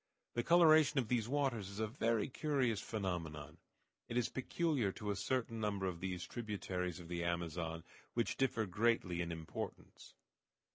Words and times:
The 0.33 0.41
coloration 0.41 0.97
of 0.97 1.09
these 1.09 1.27
waters 1.29 1.69
is 1.69 1.79
a 1.79 1.85
very 1.85 2.27
curious 2.27 2.81
phenomenon. 2.81 3.59
It 4.07 4.17
is 4.17 4.29
peculiar 4.29 4.91
to 4.93 5.11
a 5.11 5.15
certain 5.15 5.59
number 5.59 5.85
of 5.85 5.99
these 5.99 6.25
tributaries 6.25 6.99
of 6.99 7.07
the 7.07 7.23
Amazon, 7.23 7.83
which 8.15 8.35
differ 8.35 8.65
greatly 8.65 9.21
in 9.21 9.31
importance. 9.31 10.15